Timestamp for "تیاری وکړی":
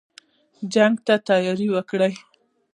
1.27-2.13